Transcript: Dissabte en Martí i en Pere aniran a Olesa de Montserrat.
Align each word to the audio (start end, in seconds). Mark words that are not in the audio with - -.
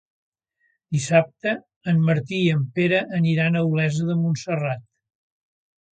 Dissabte 0.95 1.51
en 1.93 2.01
Martí 2.09 2.39
i 2.45 2.49
en 2.55 2.65
Pere 2.79 3.03
aniran 3.21 3.61
a 3.61 3.65
Olesa 3.75 4.09
de 4.11 4.17
Montserrat. 4.23 4.85